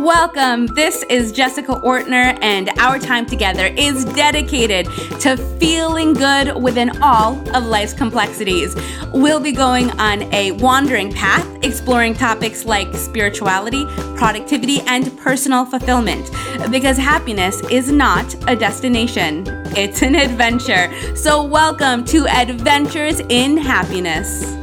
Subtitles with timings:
[0.00, 0.68] Welcome.
[0.68, 4.86] This is Jessica Ortner, and our time together is dedicated
[5.20, 8.74] to feeling good within all of life's complexities.
[9.12, 13.84] We'll be going on a wandering path, exploring topics like spirituality,
[14.16, 16.30] productivity, and personal fulfillment.
[16.70, 19.44] Because happiness is not a destination,
[19.76, 20.90] it's an adventure.
[21.14, 24.59] So, welcome to Adventures in Happiness.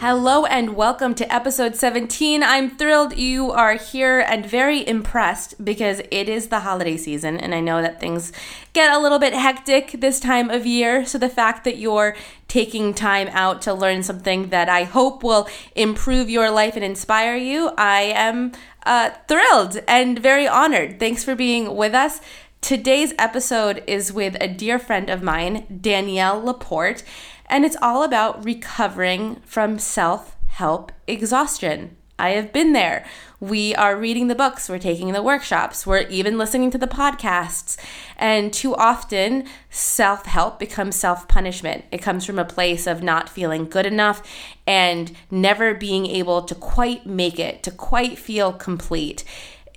[0.00, 2.44] Hello and welcome to episode 17.
[2.44, 7.52] I'm thrilled you are here and very impressed because it is the holiday season and
[7.52, 8.30] I know that things
[8.74, 11.04] get a little bit hectic this time of year.
[11.04, 12.14] So the fact that you're
[12.46, 17.34] taking time out to learn something that I hope will improve your life and inspire
[17.34, 18.52] you, I am
[18.86, 21.00] uh, thrilled and very honored.
[21.00, 22.20] Thanks for being with us.
[22.60, 27.02] Today's episode is with a dear friend of mine, Danielle Laporte
[27.48, 31.96] and it's all about recovering from self help exhaustion.
[32.20, 33.06] I have been there.
[33.38, 37.76] We are reading the books, we're taking the workshops, we're even listening to the podcasts.
[38.16, 41.84] And too often, self help becomes self punishment.
[41.92, 44.22] It comes from a place of not feeling good enough
[44.66, 49.24] and never being able to quite make it, to quite feel complete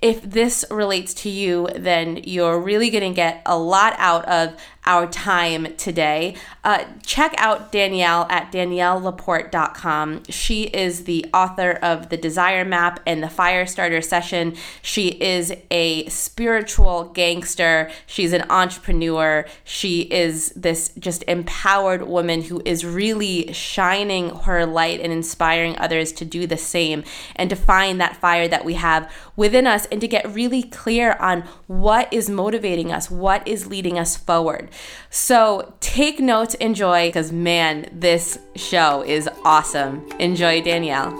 [0.02, 4.52] if this relates to you, then you're really going to get a lot out of
[4.84, 6.34] our time today.
[6.64, 10.24] Uh, check out Danielle at daniellelaporte.com.
[10.28, 14.56] She is the author of The Desire Map and the Firestarter Session.
[14.80, 17.90] She is a spiritual gangster.
[18.06, 19.46] She's an entrepreneur.
[19.62, 26.10] She is this just empowered woman who is really shining her light and inspiring others
[26.12, 27.04] to do the same
[27.36, 31.12] and to find that fire that we have within us and to get really clear
[31.20, 34.68] on what is motivating us, what is leading us forward.
[35.10, 40.08] So take notes, enjoy, because man, this show is awesome.
[40.18, 41.12] Enjoy, Danielle.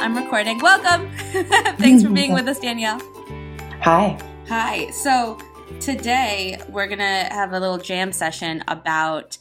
[0.00, 0.58] I'm recording.
[0.58, 1.10] Welcome.
[1.76, 3.00] Thanks for being with us, Danielle.
[3.82, 4.18] Hi.
[4.48, 4.90] Hi.
[4.90, 5.38] So
[5.78, 9.38] today we're going to have a little jam session about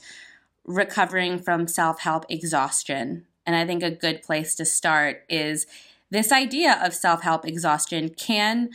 [0.66, 3.26] recovering from self help exhaustion.
[3.46, 5.66] And I think a good place to start is
[6.12, 8.70] this idea of self help exhaustion can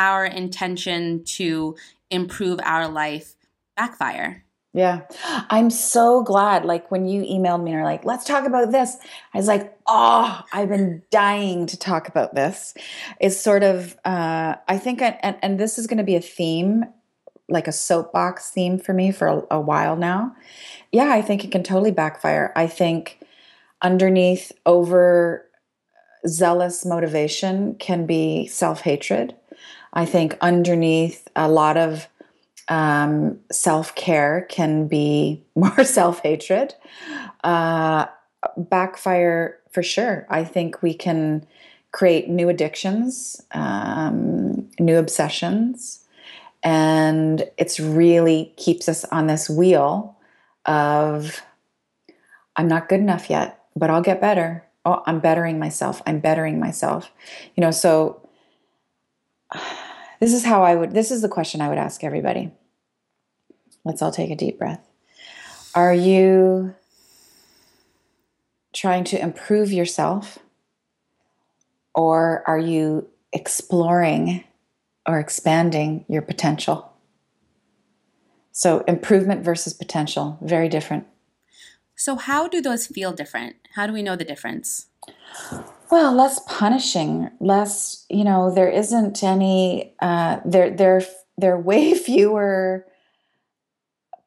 [0.00, 1.76] our intention to
[2.10, 3.36] improve our life
[3.76, 4.46] backfire.
[4.72, 5.02] Yeah.
[5.50, 6.64] I'm so glad.
[6.64, 8.96] Like when you emailed me and are like, let's talk about this,
[9.34, 12.72] I was like, oh, I've been dying to talk about this.
[13.20, 16.20] It's sort of, uh, I think, I, and, and this is going to be a
[16.20, 16.84] theme,
[17.48, 20.34] like a soapbox theme for me for a, a while now.
[20.92, 22.52] Yeah, I think it can totally backfire.
[22.56, 23.20] I think
[23.82, 25.50] underneath over
[26.26, 29.34] zealous motivation can be self hatred.
[29.92, 32.08] I think underneath a lot of
[32.68, 36.74] um, self care can be more self hatred.
[37.42, 38.06] Uh,
[38.56, 40.26] backfire for sure.
[40.30, 41.46] I think we can
[41.92, 46.04] create new addictions, um, new obsessions,
[46.62, 50.16] and it's really keeps us on this wheel
[50.66, 51.42] of
[52.56, 54.64] I'm not good enough yet, but I'll get better.
[54.84, 56.02] Oh, I'm bettering myself.
[56.06, 57.10] I'm bettering myself.
[57.54, 58.28] You know, so
[60.20, 62.52] this is how I would, this is the question I would ask everybody.
[63.84, 64.86] Let's all take a deep breath.
[65.74, 66.74] Are you
[68.74, 70.38] trying to improve yourself?
[71.94, 74.44] Or are you exploring
[75.06, 76.92] or expanding your potential?
[78.52, 81.06] So, improvement versus potential, very different.
[81.96, 83.56] So, how do those feel different?
[83.74, 84.86] How do we know the difference?
[85.90, 91.02] Well, less punishing, less, you know, there isn't any, uh, there, there,
[91.36, 92.86] there are way fewer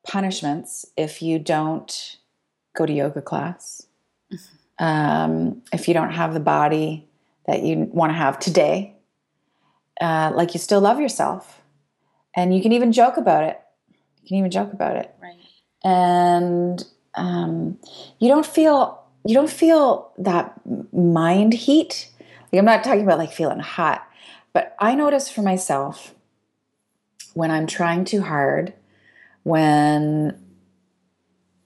[0.06, 2.18] punishments if you don't
[2.76, 3.86] go to yoga class,
[4.32, 4.84] mm-hmm.
[4.84, 7.08] um, if you don't have the body
[7.46, 8.96] that you want to have today.
[10.02, 11.62] Uh, like you still love yourself,
[12.36, 13.62] and you can even joke about it.
[14.24, 15.38] You can even joke about it, right?
[15.84, 17.78] And um,
[18.18, 20.60] you don't feel you don't feel that
[20.94, 22.10] mind heat.
[22.52, 24.08] Like I'm not talking about like feeling hot,
[24.52, 26.14] but I notice for myself
[27.34, 28.74] when I'm trying too hard,
[29.44, 30.40] when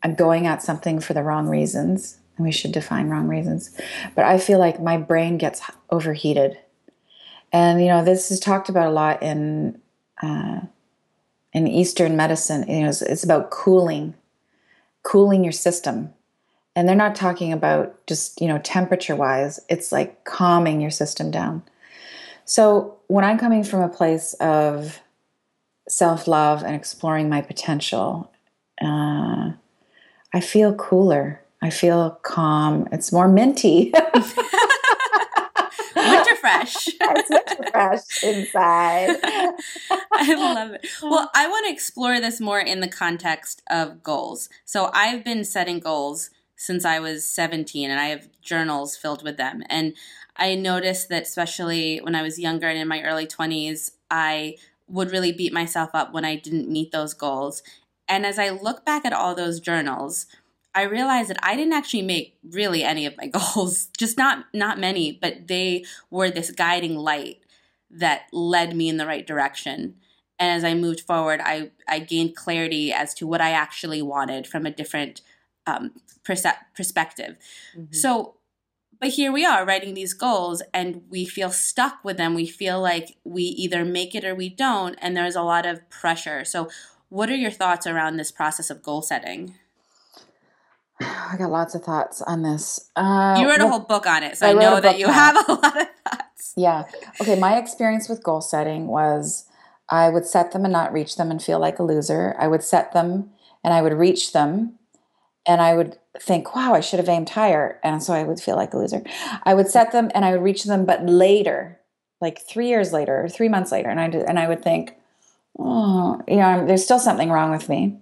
[0.04, 3.76] I'm going at something for the wrong reasons, and we should define wrong reasons,
[4.16, 6.58] but I feel like my brain gets overheated.
[7.52, 9.82] And you know, this is talked about a lot in
[10.22, 10.62] uh,
[11.54, 12.70] in Eastern medicine.
[12.70, 14.14] You know, it's, it's about cooling,
[15.02, 16.14] cooling your system
[16.78, 21.32] and they're not talking about just you know temperature wise it's like calming your system
[21.32, 21.64] down
[22.46, 25.00] so when i'm coming from a place of
[25.90, 28.32] self-love and exploring my potential
[28.82, 29.52] uh,
[30.34, 32.88] i feel cooler I feel calm.
[32.92, 33.92] It's more minty.
[35.96, 36.88] winter fresh.
[37.02, 39.18] it's winter fresh inside.
[40.12, 40.88] I love it.
[41.02, 44.50] Well, I want to explore this more in the context of goals.
[44.66, 49.38] So I've been setting goals since I was 17 and I have journals filled with
[49.38, 49.64] them.
[49.70, 49.94] And
[50.36, 54.58] I noticed that especially when I was younger and in my early 20s, I
[54.88, 57.62] would really beat myself up when I didn't meet those goals.
[58.08, 60.26] And as I look back at all those journals,
[60.74, 64.80] I realized that I didn't actually make really any of my goals, just not not
[64.80, 67.40] many, but they were this guiding light
[67.90, 69.96] that led me in the right direction.
[70.40, 74.46] And as I moved forward, I, I gained clarity as to what I actually wanted
[74.46, 75.22] from a different
[75.68, 75.92] um,
[76.24, 77.38] perspective.
[77.78, 77.94] Mm-hmm.
[77.94, 78.36] So,
[79.00, 82.34] but here we are writing these goals and we feel stuck with them.
[82.34, 84.98] We feel like we either make it or we don't.
[85.02, 86.44] And there's a lot of pressure.
[86.44, 86.70] So,
[87.10, 89.56] what are your thoughts around this process of goal setting?
[91.02, 92.90] I got lots of thoughts on this.
[92.96, 95.36] Uh, you wrote a whole book on it, so I, I know that you have
[95.48, 96.54] a lot of thoughts.
[96.56, 96.86] Yeah.
[97.22, 97.40] Okay.
[97.40, 99.46] My experience with goal setting was
[99.90, 102.36] I would set them and not reach them and feel like a loser.
[102.40, 103.30] I would set them
[103.64, 104.77] and I would reach them
[105.48, 107.80] and I would think, wow, I should have aimed higher.
[107.84, 109.02] And so I would feel like a loser.
[109.44, 111.80] I would set them and I would reach them, but later,
[112.20, 114.96] like three years later or three months later, and I, did, and I would think,
[115.58, 117.98] oh, you know, there's still something wrong with me.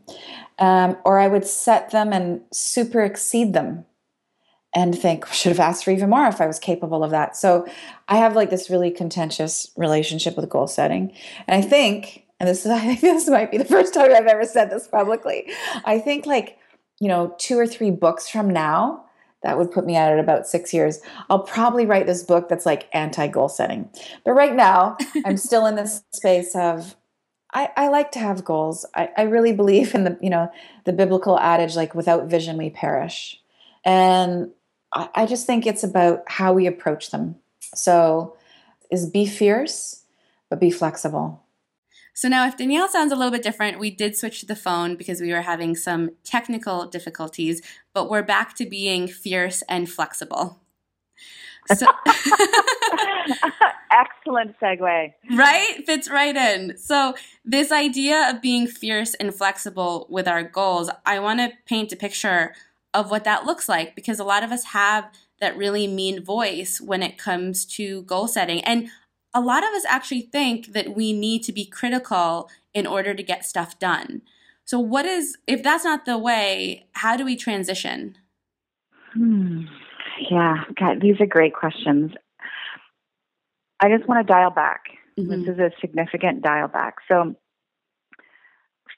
[0.57, 3.85] Um, or I would set them and super exceed them
[4.73, 7.37] and think, should have asked for even more if I was capable of that.
[7.37, 7.67] So
[8.07, 11.13] I have like this really contentious relationship with goal setting.
[11.47, 14.25] And I think, and this is, I think this might be the first time I've
[14.25, 15.49] ever said this publicly.
[15.85, 16.57] I think like,
[16.99, 19.05] you know, two or three books from now,
[19.43, 20.99] that would put me at about six years.
[21.29, 23.89] I'll probably write this book that's like anti goal setting.
[24.23, 26.95] But right now, I'm still in this space of
[27.53, 28.85] I, I like to have goals.
[28.95, 30.51] I, I really believe in the, you know,
[30.83, 33.39] the biblical adage like without vision we perish.
[33.85, 34.51] And
[34.91, 37.35] I, I just think it's about how we approach them.
[37.73, 38.35] So
[38.91, 40.03] is be fierce,
[40.49, 41.44] but be flexible.
[42.15, 44.95] So now, if Danielle sounds a little bit different, we did switch to the phone
[44.95, 47.61] because we were having some technical difficulties,
[47.93, 50.61] but we're back to being fierce and flexible.
[51.75, 51.87] So
[53.91, 55.13] Excellent segue.
[55.31, 55.83] Right?
[55.85, 56.77] Fits right in.
[56.77, 61.91] So, this idea of being fierce and flexible with our goals, I want to paint
[61.91, 62.53] a picture
[62.93, 66.79] of what that looks like because a lot of us have that really mean voice
[66.79, 68.63] when it comes to goal setting.
[68.63, 68.89] And
[69.35, 73.21] a lot of us actually think that we need to be critical in order to
[73.21, 74.21] get stuff done.
[74.63, 78.17] So, what is, if that's not the way, how do we transition?
[79.13, 79.65] Hmm.
[80.31, 82.11] Yeah, God, these are great questions.
[83.81, 84.85] I just want to dial back.
[85.19, 85.29] Mm-hmm.
[85.29, 86.95] This is a significant dial back.
[87.09, 87.35] So,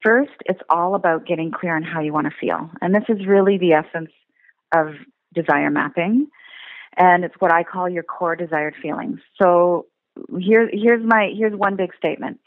[0.03, 2.69] first, it's all about getting clear on how you want to feel.
[2.79, 4.11] And this is really the essence
[4.73, 4.93] of
[5.33, 6.27] desire mapping.
[6.95, 9.19] And it's what I call your core desired feelings.
[9.41, 9.87] So,
[10.39, 12.39] here, here's my here's one big statement.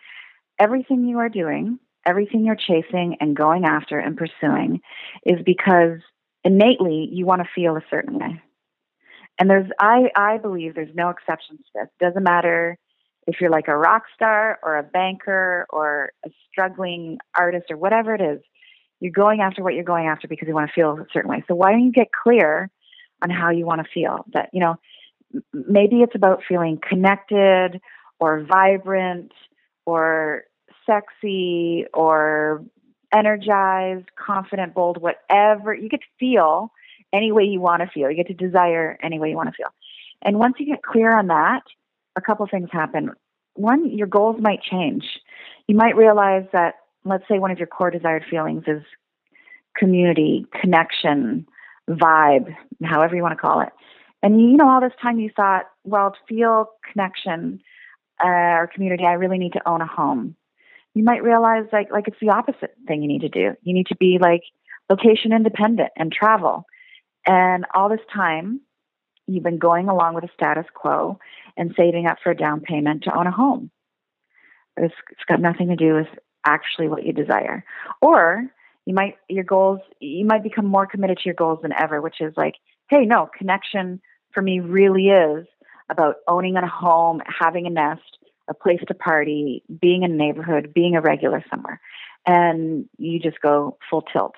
[0.58, 4.80] Everything you are doing, everything you're chasing and going after and pursuing
[5.24, 5.98] is because
[6.44, 8.42] innately you want to feel a certain way.
[9.38, 11.88] And there's, I, I believe there's no exceptions to this.
[11.98, 12.78] Doesn't matter
[13.26, 18.14] if you're like a rock star or a banker or a struggling artist or whatever
[18.14, 18.40] it is.
[19.00, 21.42] You're going after what you're going after because you want to feel a certain way.
[21.48, 22.70] So why don't you get clear
[23.22, 24.26] on how you want to feel?
[24.34, 24.76] That you know,
[25.52, 27.80] maybe it's about feeling connected
[28.18, 29.32] or vibrant
[29.86, 30.44] or
[30.86, 32.64] sexy or
[33.12, 36.72] energized, confident, bold, whatever you get to feel
[37.12, 38.10] any way you want to feel.
[38.10, 39.72] You get to desire any way you want to feel.
[40.22, 41.62] And once you get clear on that,
[42.16, 43.10] a couple things happen.
[43.54, 45.04] One, your goals might change.
[45.66, 48.82] You might realize that, let's say, one of your core desired feelings is
[49.76, 51.46] community, connection,
[51.88, 53.70] vibe, however you want to call it.
[54.22, 57.60] And you know, all this time you thought, well, to feel connection
[58.22, 60.36] uh, or community, I really need to own a home.
[60.94, 63.54] You might realize, like, like it's the opposite thing you need to do.
[63.62, 64.42] You need to be like
[64.90, 66.64] location independent and travel.
[67.26, 68.60] And all this time,
[69.26, 71.18] you've been going along with a status quo
[71.56, 73.70] and saving up for a down payment to own a home.
[74.76, 76.08] It's, it's got nothing to do with
[76.44, 77.64] actually what you desire.
[78.02, 78.44] Or
[78.84, 82.20] you might, your goals, you might become more committed to your goals than ever, which
[82.20, 82.54] is like,
[82.88, 84.00] hey, no, connection
[84.32, 85.46] for me really is
[85.88, 88.18] about owning a home, having a nest,
[88.48, 91.80] a place to party, being in a neighborhood, being a regular somewhere.
[92.26, 94.34] And you just go full tilt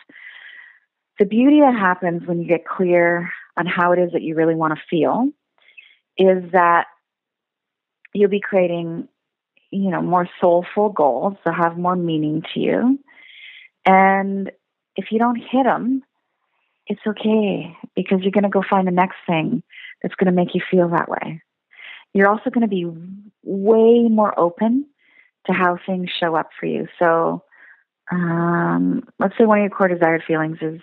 [1.19, 4.55] the beauty that happens when you get clear on how it is that you really
[4.55, 5.29] want to feel
[6.17, 6.87] is that
[8.13, 9.07] you'll be creating
[9.71, 12.99] you know more soulful goals that have more meaning to you
[13.87, 14.51] and
[14.97, 16.03] if you don't hit them
[16.87, 19.63] it's okay because you're going to go find the next thing
[20.03, 21.43] that's going to make you feel that way.
[22.13, 22.87] You're also going to be
[23.43, 24.87] way more open
[25.47, 26.87] to how things show up for you.
[26.99, 27.45] So,
[28.11, 30.81] um, let's say one of your core desired feelings is,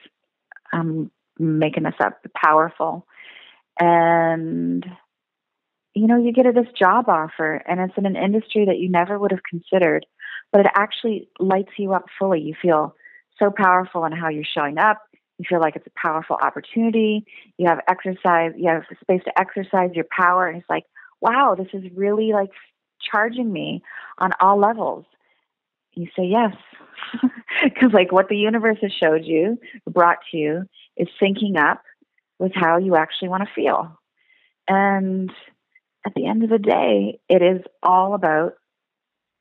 [0.72, 3.06] I'm making this up, powerful.
[3.80, 4.86] And,
[5.94, 8.90] you know, you get a, this job offer and it's in an industry that you
[8.90, 10.06] never would have considered,
[10.52, 12.42] but it actually lights you up fully.
[12.42, 12.96] You feel
[13.38, 15.02] so powerful in how you're showing up.
[15.40, 17.26] You feel like it's a powerful opportunity.
[17.58, 20.48] You have exercise, you have space to exercise your power.
[20.48, 20.84] And it's like,
[21.22, 22.52] wow, this is really like
[23.02, 23.82] charging me
[24.18, 25.06] on all levels.
[25.94, 26.56] You say yes.
[27.64, 29.58] Because, like, what the universe has showed you,
[29.90, 30.64] brought to you,
[30.96, 31.82] is syncing up
[32.38, 34.00] with how you actually want to feel.
[34.68, 35.32] And
[36.06, 38.54] at the end of the day, it is all about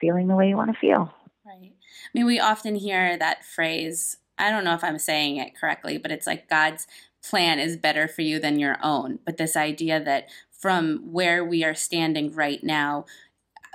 [0.00, 1.12] feeling the way you want to feel.
[1.47, 1.73] Right.
[1.73, 4.17] I mean, we often hear that phrase.
[4.38, 6.87] I don't know if I'm saying it correctly, but it's like God's
[7.23, 9.18] plan is better for you than your own.
[9.25, 13.07] But this idea that from where we are standing right now,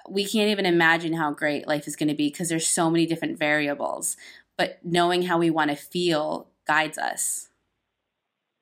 [0.10, 3.06] we can't even imagine how great life is going to be because there's so many
[3.06, 4.18] different variables.
[4.58, 7.50] But knowing how we want to feel guides us.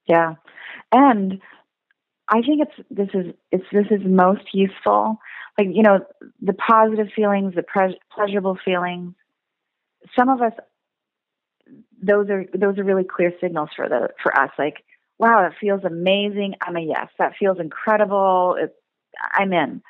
[0.08, 0.36] Yeah.
[0.91, 1.41] And
[2.27, 5.20] I think it's this is it's this is most useful.
[5.58, 6.00] Like you know,
[6.41, 9.13] the positive feelings, the pre- pleasurable feelings.
[10.17, 10.53] Some of us,
[12.01, 14.51] those are those are really clear signals for the for us.
[14.58, 14.84] Like,
[15.20, 16.55] wow, that feels amazing.
[16.62, 17.08] I'm a yes.
[17.20, 18.55] That feels incredible.
[18.60, 18.75] It,
[19.20, 19.81] I'm in.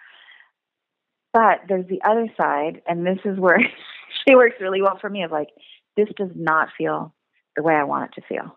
[1.33, 3.59] But there's the other side, and this is where
[4.27, 5.23] she works really well for me.
[5.23, 5.49] Of like,
[5.95, 7.13] this does not feel
[7.55, 8.55] the way I want it to feel.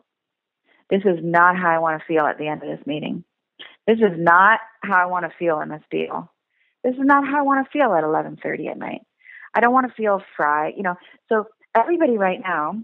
[0.90, 3.24] This is not how I want to feel at the end of this meeting.
[3.86, 6.30] This is not how I want to feel in this deal.
[6.82, 9.02] This is not how I want to feel at 11:30 at night.
[9.54, 10.96] I don't want to feel fried, you know.
[11.28, 12.82] So everybody right now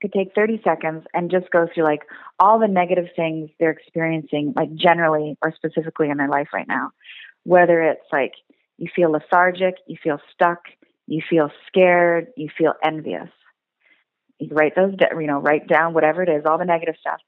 [0.00, 2.02] could take 30 seconds and just go through like
[2.38, 6.90] all the negative things they're experiencing like generally or specifically in their life right now.
[7.44, 8.32] Whether it's like
[8.78, 10.60] you feel lethargic, you feel stuck,
[11.06, 13.28] you feel scared, you feel envious.
[14.38, 17.20] You write those, you know, write down whatever it is, all the negative stuff,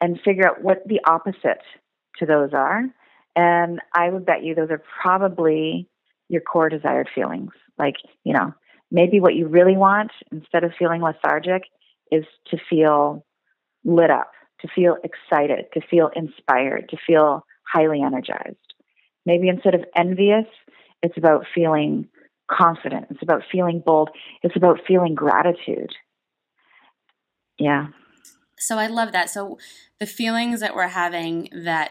[0.00, 1.62] and figure out what the opposite
[2.18, 2.82] to those are.
[3.34, 5.88] And I would bet you those are probably
[6.28, 7.50] your core desired feelings.
[7.78, 8.54] Like, you know,
[8.90, 11.62] maybe what you really want instead of feeling lethargic
[12.10, 13.24] is to feel
[13.84, 18.56] lit up, to feel excited, to feel inspired, to feel highly energized.
[19.24, 20.46] Maybe instead of envious,
[21.02, 22.08] it's about feeling
[22.50, 23.06] confident.
[23.10, 24.10] It's about feeling bold.
[24.42, 25.92] It's about feeling gratitude.
[27.58, 27.88] Yeah.
[28.58, 29.30] So I love that.
[29.30, 29.58] So
[29.98, 31.90] the feelings that we're having that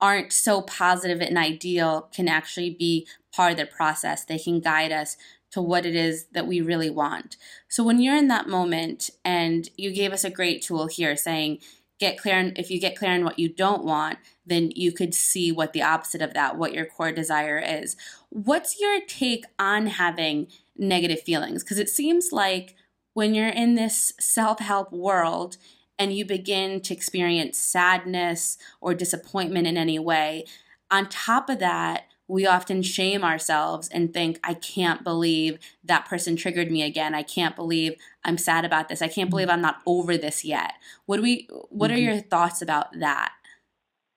[0.00, 4.24] aren't so positive and ideal can actually be part of the process.
[4.24, 5.16] They can guide us
[5.52, 7.36] to what it is that we really want.
[7.68, 11.58] So when you're in that moment and you gave us a great tool here saying
[12.00, 15.14] get clear on if you get clear on what you don't want, then you could
[15.14, 17.96] see what the opposite of that, what your core desire is.
[18.30, 21.62] What's your take on having negative feelings?
[21.62, 22.74] Because it seems like
[23.14, 25.58] when you're in this self help world
[25.98, 30.44] and you begin to experience sadness or disappointment in any way,
[30.90, 36.34] on top of that, we often shame ourselves and think, I can't believe that person
[36.34, 37.14] triggered me again.
[37.14, 39.02] I can't believe I'm sad about this.
[39.02, 40.72] I can't believe I'm not over this yet.
[41.04, 41.96] What do we what mm-hmm.
[41.98, 43.32] are your thoughts about that?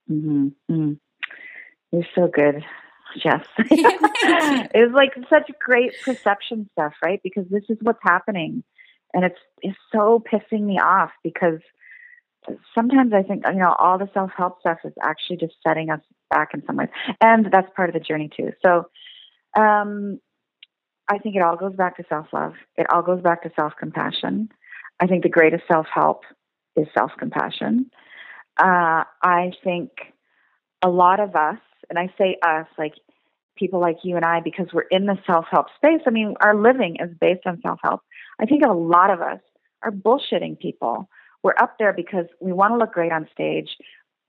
[0.09, 0.47] Mm-hmm.
[0.71, 0.93] Mm-hmm.
[1.91, 2.63] You're so good.
[3.21, 3.45] Jess.
[3.59, 7.19] it's like such great perception stuff, right?
[7.21, 8.63] Because this is what's happening.
[9.13, 11.59] And it's it's so pissing me off because
[12.73, 16.01] sometimes I think, you know, all the self help stuff is actually just setting us
[16.29, 16.89] back in some ways.
[17.21, 18.51] And that's part of the journey too.
[18.63, 18.85] So
[19.59, 20.19] um,
[21.09, 23.73] I think it all goes back to self love, it all goes back to self
[23.79, 24.49] compassion.
[24.99, 26.23] I think the greatest self help
[26.75, 27.91] is self compassion.
[28.57, 29.91] Uh, I think
[30.81, 31.59] a lot of us,
[31.89, 32.93] and I say us, like
[33.57, 36.01] people like you and I, because we're in the self help space.
[36.07, 38.01] I mean, our living is based on self help.
[38.39, 39.39] I think a lot of us
[39.83, 41.09] are bullshitting people.
[41.45, 43.69] We're up there because we want to look great on stage.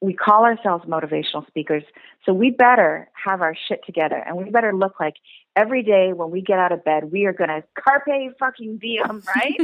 [0.02, 1.82] We call ourselves motivational speakers.
[2.26, 5.14] So we better have our shit together and we better look like
[5.56, 9.23] every day when we get out of bed, we are going to carpe fucking diem,
[9.35, 9.58] right?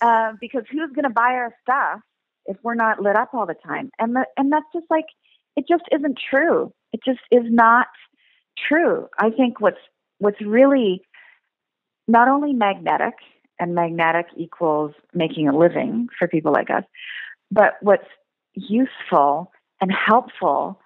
[0.00, 2.02] uh, because who's going to buy our stuff
[2.44, 3.90] if we're not lit up all the time?
[3.98, 5.06] And, the, and that's just like,
[5.56, 6.72] it just isn't true.
[6.92, 7.88] It just is not
[8.68, 9.08] true.
[9.18, 9.80] I think what's,
[10.18, 11.02] what's really
[12.06, 13.14] not only magnetic
[13.58, 16.84] and magnetic equals making a living for people like us.
[17.50, 18.08] But what's
[18.54, 20.80] useful and helpful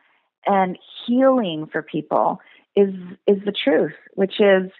[0.47, 2.41] and healing for people
[2.77, 2.95] is
[3.27, 4.71] is the truth, which is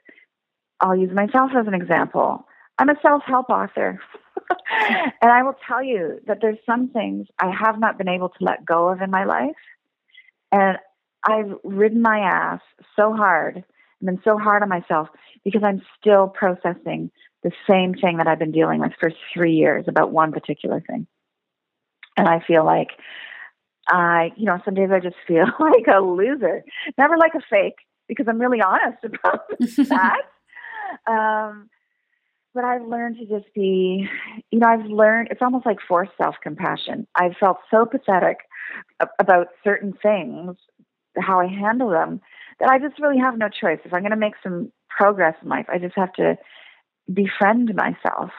[0.81, 2.47] I'll use myself as an example.
[2.79, 4.01] I'm a self-help author.
[5.21, 8.45] and I will tell you that there's some things I have not been able to
[8.45, 9.57] let go of in my life.
[10.51, 10.79] And
[11.23, 12.61] I've ridden my ass
[12.97, 15.09] so hard and been so hard on myself
[15.45, 17.11] because I'm still processing
[17.43, 21.07] the same thing that I've been dealing with for three years about one particular thing.
[22.17, 22.89] And I feel like
[23.89, 26.65] I, you know, some days I just feel like a loser.
[26.99, 27.77] Never like a fake
[28.09, 29.49] because I'm really honest about
[29.89, 30.23] that.
[31.07, 31.71] Um,
[32.53, 34.09] but I've learned to just be,
[34.51, 37.07] you know, I've learned, it's almost like forced self compassion.
[37.15, 38.39] I've felt so pathetic
[39.19, 40.57] about certain things,
[41.17, 42.21] how I handle them,
[42.59, 43.79] that I just really have no choice.
[43.85, 46.37] If I'm going to make some progress in life, I just have to
[47.13, 48.31] befriend myself.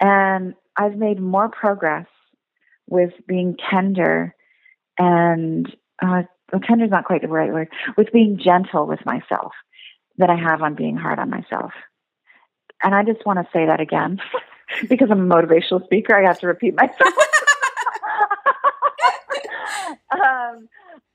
[0.00, 2.06] And I've made more progress
[2.88, 4.34] with being tender
[4.98, 5.66] and,
[6.02, 6.22] uh,
[6.52, 9.52] well, tender is not quite the right word, with being gentle with myself
[10.18, 11.72] than I have on being hard on myself.
[12.82, 14.20] And I just want to say that again
[14.88, 16.14] because I'm a motivational speaker.
[16.14, 17.14] I have to repeat myself.
[20.12, 20.68] um,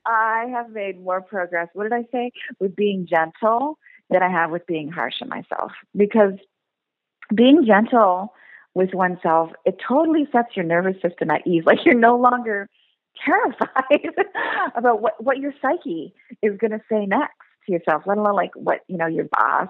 [0.06, 1.68] I have made more progress.
[1.74, 2.32] What did I say?
[2.60, 3.78] With being gentle
[4.10, 5.72] than I have with being harsh on myself.
[5.96, 6.34] Because
[7.34, 8.34] being gentle
[8.74, 11.64] with oneself, it totally sets your nervous system at ease.
[11.66, 12.70] Like you're no longer
[13.26, 14.16] terrified
[14.76, 18.52] about what, what your psyche is going to say next to yourself, let alone like
[18.56, 19.70] what, you know, your boss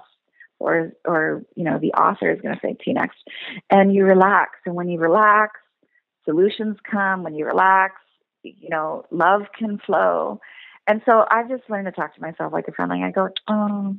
[0.58, 3.16] or or you know the author is going to say to you next.
[3.70, 5.58] And you relax and when you relax
[6.24, 7.22] solutions come.
[7.22, 7.94] When you relax
[8.42, 10.40] you know love can flow.
[10.86, 13.28] And so i've just learned to talk to myself like a friend like i go
[13.48, 13.96] oh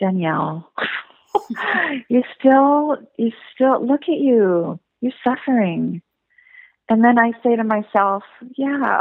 [0.00, 0.72] danielle
[2.08, 6.02] you still you still look at you you're suffering
[6.88, 8.22] and then i say to myself
[8.56, 9.00] yeah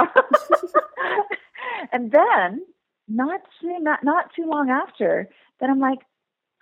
[1.91, 2.61] and then
[3.07, 5.29] not too not not too long after
[5.59, 5.99] then i'm like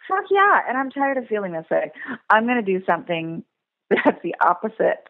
[0.08, 0.60] Fuck yeah.
[0.68, 1.92] And I'm tired of feeling this way.
[2.30, 3.44] I'm going to do something
[3.90, 5.08] that's the opposite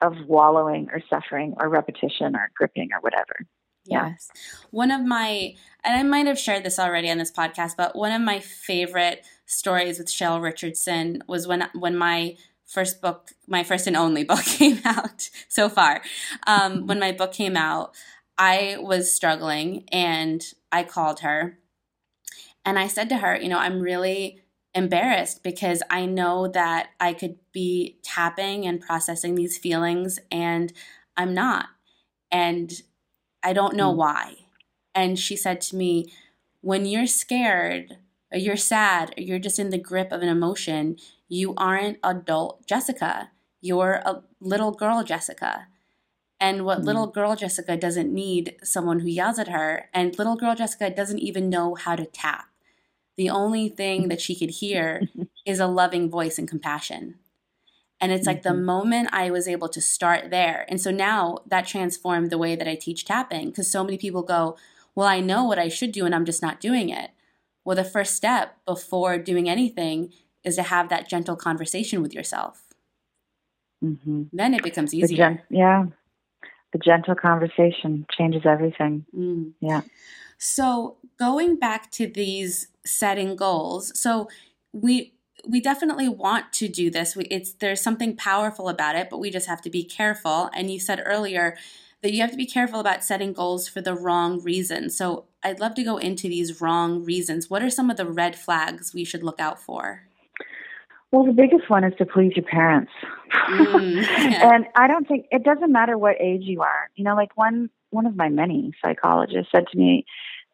[0.00, 3.46] of wallowing or suffering or repetition or gripping or whatever.
[3.84, 4.30] Yes.
[4.70, 5.54] One of my,
[5.84, 9.24] and I might have shared this already on this podcast, but one of my favorite
[9.52, 12.36] stories with Cheryl Richardson was when when my
[12.66, 16.02] first book, my first and only book came out so far.
[16.46, 17.94] Um, when my book came out,
[18.38, 21.58] I was struggling and I called her
[22.64, 24.40] and I said to her, you know, I'm really
[24.74, 30.72] embarrassed because I know that I could be tapping and processing these feelings and
[31.16, 31.66] I'm not.
[32.30, 32.72] And
[33.42, 33.96] I don't know mm.
[33.96, 34.36] why.
[34.94, 36.12] And she said to me,
[36.60, 37.98] when you're scared
[38.32, 40.96] or you're sad or you're just in the grip of an emotion,
[41.28, 43.30] you aren't adult Jessica.
[43.60, 45.68] You're a little girl Jessica.
[46.40, 46.84] And what mm.
[46.84, 51.20] little girl Jessica doesn't need someone who yells at her, and little girl Jessica doesn't
[51.20, 52.46] even know how to tap
[53.16, 55.08] the only thing that she could hear
[55.46, 57.16] is a loving voice and compassion.
[58.00, 58.64] And it's like the mm-hmm.
[58.64, 60.66] moment I was able to start there.
[60.68, 64.22] And so now that transformed the way that I teach tapping because so many people
[64.22, 64.56] go,
[64.94, 67.10] Well, I know what I should do and I'm just not doing it.
[67.64, 70.12] Well, the first step before doing anything
[70.44, 72.64] is to have that gentle conversation with yourself.
[73.84, 74.24] Mm-hmm.
[74.32, 75.16] Then it becomes easier.
[75.16, 75.86] Gen- yeah.
[76.72, 79.04] The gentle conversation changes everything.
[79.16, 79.52] Mm.
[79.60, 79.82] Yeah.
[80.38, 84.28] So going back to these setting goals, so
[84.72, 85.12] we
[85.46, 87.16] we definitely want to do this.
[87.16, 90.50] We, it's there's something powerful about it, but we just have to be careful.
[90.54, 91.56] And you said earlier
[92.02, 94.96] that you have to be careful about setting goals for the wrong reasons.
[94.96, 97.50] So I'd love to go into these wrong reasons.
[97.50, 100.02] What are some of the red flags we should look out for?
[101.10, 102.92] Well, the biggest one is to please your parents.
[103.50, 104.02] Mm,
[104.32, 104.54] yeah.
[104.54, 106.90] and I don't think it doesn't matter what age you are.
[106.94, 110.06] You know, like one one of my many psychologists said to me,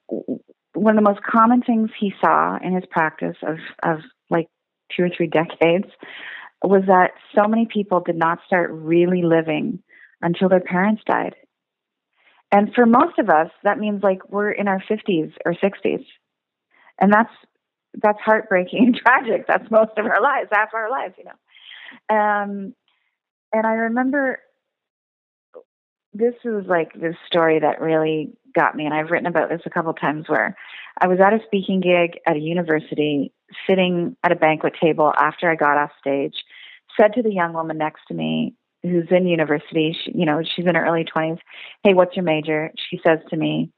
[0.09, 4.49] one of the most common things he saw in his practice of, of like
[4.97, 5.87] two or three decades
[6.63, 9.81] was that so many people did not start really living
[10.21, 11.37] until their parents died.
[12.51, 16.05] And for most of us, that means like we're in our 50s or 60s.
[17.01, 17.33] And that's
[17.95, 19.47] that's heartbreaking and tragic.
[19.47, 22.17] That's most of our lives, half our lives, you know.
[22.17, 22.75] Um,
[23.53, 24.41] and I remember
[26.13, 29.71] this was like this story that really got me, and I've written about this a
[29.71, 30.57] couple times where
[31.01, 33.33] I was at a speaking gig at a university,
[33.69, 36.35] sitting at a banquet table after I got off stage,
[36.99, 40.67] said to the young woman next to me, who's in university, she, you know, she's
[40.67, 41.39] in her early 20s,
[41.83, 42.73] Hey, what's your major?
[42.91, 43.73] She says to me,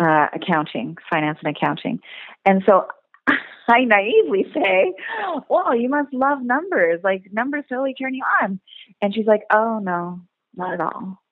[0.00, 2.00] uh, accounting, finance and accounting.
[2.44, 2.86] And so
[3.68, 4.92] I naively say,
[5.48, 7.00] Well, you must love numbers.
[7.02, 8.60] Like, numbers totally turn you on.
[9.00, 10.20] And she's like, Oh, no,
[10.54, 11.22] not at all.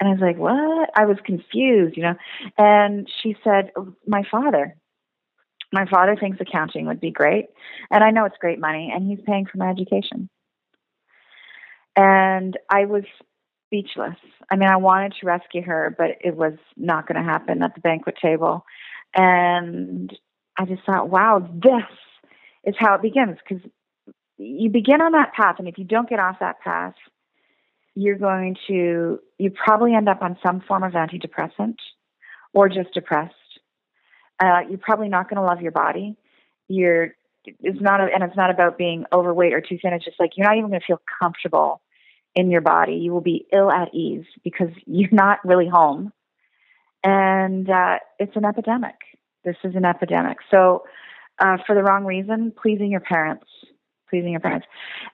[0.00, 0.90] And I was like, what?
[0.94, 2.14] I was confused, you know.
[2.58, 3.70] And she said,
[4.06, 4.76] my father.
[5.72, 7.46] My father thinks accounting would be great.
[7.90, 10.28] And I know it's great money, and he's paying for my education.
[11.96, 13.04] And I was
[13.66, 14.16] speechless.
[14.50, 17.74] I mean, I wanted to rescue her, but it was not going to happen at
[17.74, 18.64] the banquet table.
[19.14, 20.16] And
[20.58, 21.88] I just thought, wow, this
[22.64, 23.38] is how it begins.
[23.46, 23.64] Because
[24.36, 26.94] you begin on that path, and if you don't get off that path,
[27.94, 31.76] you're going to, you probably end up on some form of antidepressant
[32.52, 33.34] or just depressed.
[34.38, 36.14] Uh, you're probably not going to love your body.
[36.68, 39.94] You're, it's not, a, and it's not about being overweight or too thin.
[39.94, 41.80] It's just like you're not even going to feel comfortable
[42.36, 42.94] in your body.
[42.94, 46.12] You will be ill at ease because you're not really home.
[47.02, 48.94] And uh, it's an epidemic.
[49.44, 50.38] This is an epidemic.
[50.50, 50.84] So,
[51.38, 53.44] uh, for the wrong reason, pleasing your parents,
[54.08, 54.66] pleasing your parents,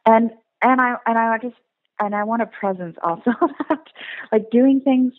[0.07, 0.31] and
[0.63, 1.57] and I and I just
[2.01, 3.33] and I want a presence also
[3.69, 3.85] that
[4.31, 5.13] like doing things,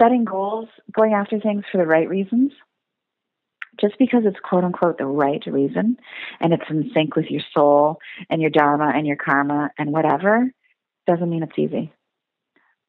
[0.00, 2.52] setting goals, going after things for the right reasons.
[3.80, 5.96] Just because it's quote unquote the right reason
[6.40, 10.52] and it's in sync with your soul and your dharma and your karma and whatever,
[11.08, 11.92] doesn't mean it's easy.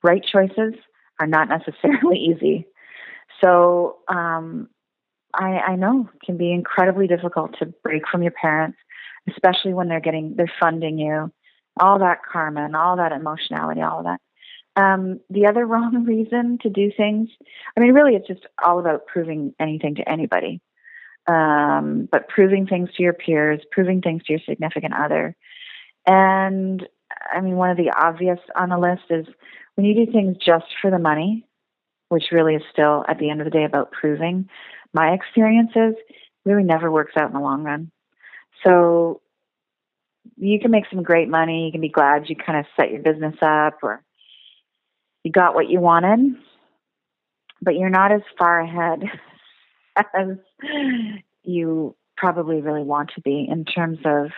[0.04, 0.76] Right choices
[1.20, 2.68] are not necessarily easy.
[3.42, 4.70] So um,
[5.34, 8.78] I, I know can be incredibly difficult to break from your parents,
[9.30, 11.32] especially when they're getting they're funding you,
[11.80, 14.22] all that karma and all that emotionality, all of that.
[14.76, 17.30] Um, the other wrong reason to do things,
[17.76, 20.62] I mean, really, it's just all about proving anything to anybody.
[21.28, 25.36] Um, but proving things to your peers, proving things to your significant other,
[26.08, 26.88] and
[27.34, 29.26] I mean, one of the obvious on the list is
[29.76, 31.46] when you do things just for the money,
[32.10, 34.50] which really is still at the end of the day about proving.
[34.94, 35.96] My experiences
[36.46, 37.92] really never works out in the long run.
[38.66, 39.22] So
[40.38, 41.66] you can make some great money.
[41.66, 44.04] You can be glad you kind of set your business up or
[45.24, 46.36] you got what you wanted,
[47.62, 49.04] but you're not as far ahead
[50.14, 50.38] as
[51.44, 54.32] you probably really want to be in terms of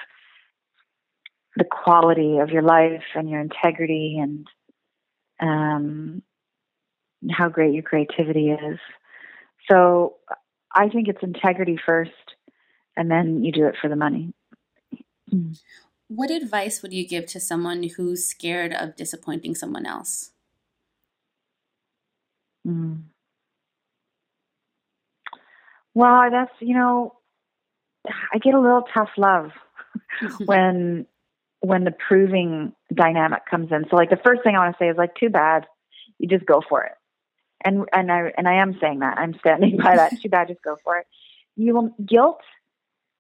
[1.56, 4.48] the quality of your life and your integrity and
[5.40, 6.22] um,
[7.30, 8.80] how great your creativity is.
[9.70, 10.16] So
[10.74, 12.12] I think it's integrity first,
[12.96, 14.34] and then you do it for the money.
[16.08, 20.32] What advice would you give to someone who's scared of disappointing someone else?
[22.68, 23.04] Mm.
[25.94, 27.16] Well, that's, you know,
[28.06, 29.52] I get a little tough love
[30.46, 31.06] when
[31.62, 33.86] when the proving dynamic comes in.
[33.90, 35.66] So like the first thing I want to say is like, too bad,
[36.20, 36.94] you just go for it.
[37.64, 40.20] And and I and I am saying that I'm standing by that.
[40.22, 41.08] too bad, just go for it.
[41.56, 42.42] You will guilt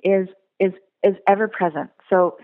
[0.04, 0.27] is
[0.60, 0.73] is
[1.04, 1.91] is ever present.
[2.10, 2.38] So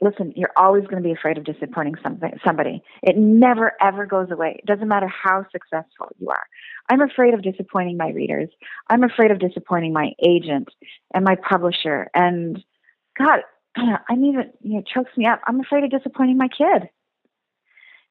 [0.00, 2.82] listen, you're always going to be afraid of disappointing something, somebody.
[3.02, 4.56] It never ever goes away.
[4.58, 6.44] It doesn't matter how successful you are.
[6.88, 8.48] I'm afraid of disappointing my readers.
[8.88, 10.68] I'm afraid of disappointing my agent
[11.14, 12.08] and my publisher.
[12.14, 12.62] And
[13.18, 13.40] God,
[13.76, 15.40] I'm even, you know, chokes me up.
[15.46, 16.88] I'm afraid of disappointing my kid.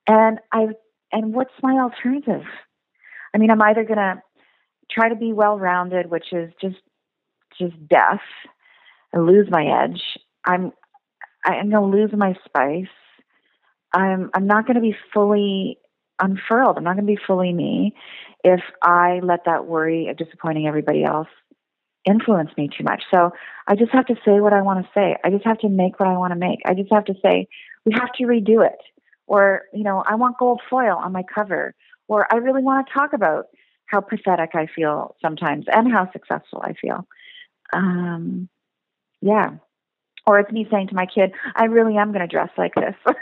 [0.08, 0.68] And I,
[1.12, 2.44] and what's my alternative?
[3.34, 4.22] I mean, I'm either going to
[4.90, 6.78] try to be well rounded, which is just,
[7.60, 8.22] just death
[9.12, 10.02] and lose my edge.
[10.46, 10.72] I'm,
[11.44, 12.86] I'm going to lose my spice.
[13.94, 15.80] I'm, I'm not going to be fully
[16.20, 16.78] unfurled.
[16.78, 17.96] I'm not going to be fully me
[18.44, 21.28] if I let that worry of disappointing everybody else
[22.06, 23.04] influence me too much.
[23.14, 23.32] So
[23.68, 25.16] I just have to say what I want to say.
[25.24, 26.60] I just have to make what I want to make.
[26.66, 27.48] I just have to say,
[27.86, 28.80] we have to redo it.
[29.28, 31.74] Or, you know, I want gold foil on my cover.
[32.08, 33.48] Or I really want to talk about
[33.88, 37.08] how pathetic I feel sometimes and how successful I feel.
[37.74, 38.50] Um,
[39.22, 39.52] yeah.
[40.28, 42.96] Or it's me saying to my kid, I really am going to dress like this.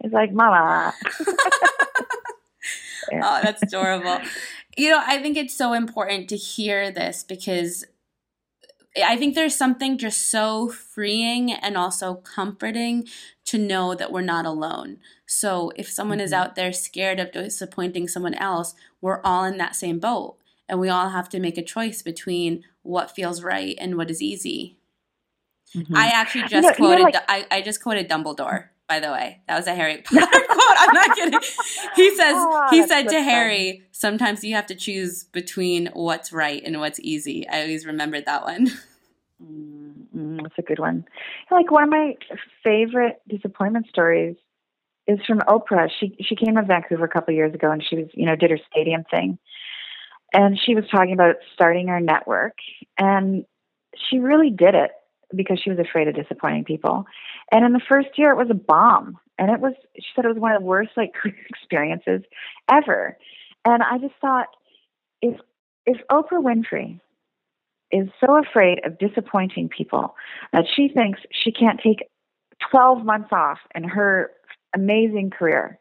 [0.00, 0.94] it's like, Mama.
[3.12, 3.20] yeah.
[3.24, 4.20] Oh, that's adorable.
[4.76, 7.84] You know, I think it's so important to hear this because
[9.02, 13.06] I think there's something just so freeing and also comforting
[13.46, 14.98] to know that we're not alone.
[15.26, 16.24] So if someone mm-hmm.
[16.24, 20.36] is out there scared of disappointing someone else, we're all in that same boat.
[20.68, 24.22] And we all have to make a choice between what feels right and what is
[24.22, 24.78] easy.
[25.74, 25.96] Mm-hmm.
[25.96, 29.00] I actually just you know, quoted, you know, like- I, I just quoted Dumbledore by
[29.00, 29.40] the way.
[29.48, 30.76] That was a Harry Potter quote.
[30.78, 31.40] I'm not kidding.
[31.96, 36.62] He says oh, he said to Harry, sometimes you have to choose between what's right
[36.62, 37.48] and what's easy.
[37.48, 38.70] I always remembered that one.
[39.42, 40.36] Mm-hmm.
[40.36, 41.04] That's a good one.
[41.50, 42.14] Like one of my
[42.62, 44.36] favorite disappointment stories
[45.08, 45.88] is from Oprah.
[45.98, 48.52] She she came to Vancouver a couple years ago and she was, you know, did
[48.52, 49.38] her stadium thing.
[50.32, 52.54] And she was talking about starting her network
[52.98, 53.44] and
[54.08, 54.92] she really did it
[55.34, 57.04] because she was afraid of disappointing people.
[57.50, 59.18] And in the first year, it was a bomb.
[59.38, 61.12] And it was, she said it was one of the worst like
[61.50, 62.22] experiences
[62.70, 63.16] ever.
[63.64, 64.48] And I just thought,
[65.20, 65.38] if
[65.84, 67.00] if Oprah Winfrey
[67.90, 70.14] is so afraid of disappointing people
[70.52, 72.08] that she thinks she can't take
[72.70, 74.30] 12 months off in her
[74.74, 75.78] amazing career,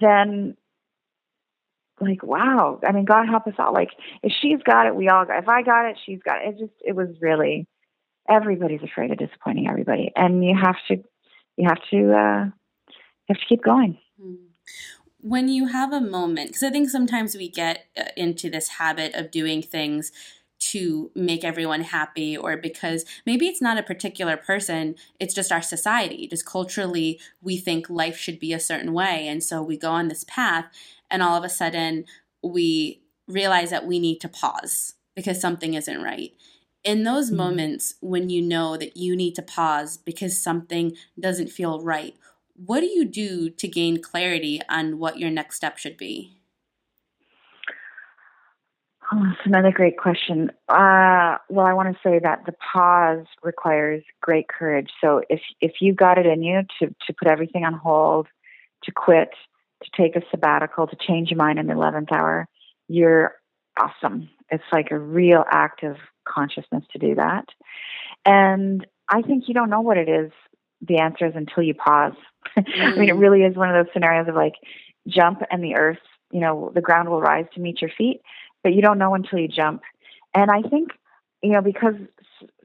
[0.00, 0.56] then
[2.00, 3.90] like wow i mean god help us all like
[4.22, 6.58] if she's got it we all got if i got it she's got it it
[6.58, 7.66] just it was really
[8.28, 10.96] everybody's afraid of disappointing everybody and you have to
[11.56, 13.98] you have to uh you have to keep going.
[14.20, 14.34] Hmm.
[15.20, 19.14] when you have a moment because i think sometimes we get uh, into this habit
[19.14, 20.12] of doing things
[20.58, 25.62] to make everyone happy or because maybe it's not a particular person it's just our
[25.62, 26.26] society.
[26.26, 30.08] Just culturally we think life should be a certain way and so we go on
[30.08, 30.66] this path
[31.10, 32.04] and all of a sudden
[32.42, 36.32] we realize that we need to pause because something isn't right
[36.88, 37.36] in those mm-hmm.
[37.36, 42.14] moments when you know that you need to pause because something doesn't feel right
[42.56, 46.34] what do you do to gain clarity on what your next step should be
[49.10, 50.50] Oh, that's another great question.
[50.68, 54.90] Uh, well, I want to say that the pause requires great courage.
[55.00, 58.26] So if if you got it in you to to put everything on hold,
[58.84, 59.30] to quit,
[59.82, 62.48] to take a sabbatical, to change your mind in the eleventh hour,
[62.86, 63.32] you're
[63.80, 64.28] awesome.
[64.50, 67.46] It's like a real act of consciousness to do that.
[68.24, 70.32] And I think you don't know what it is.
[70.80, 72.14] The answer is until you pause.
[72.56, 72.64] Mm.
[72.78, 73.20] I mean, it mm.
[73.20, 74.54] really is one of those scenarios of like
[75.06, 75.98] jump and the earth,
[76.30, 78.20] you know, the ground will rise to meet your feet
[78.62, 79.82] but you don't know until you jump.
[80.34, 80.90] And I think,
[81.42, 81.94] you know, because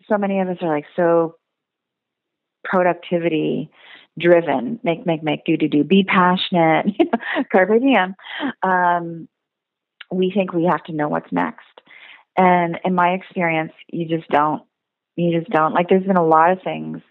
[0.07, 1.35] so many of us are like so
[2.63, 3.69] productivity
[4.19, 8.15] driven, make, make, make, do, do, do, be passionate, you know, carpe diem.
[8.61, 9.27] Um,
[10.13, 11.81] we think we have to know what's next.
[12.37, 14.63] And in my experience, you just don't.
[15.15, 15.73] You just don't.
[15.73, 17.01] Like, there's been a lot of things.